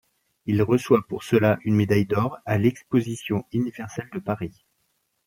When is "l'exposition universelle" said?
2.57-4.09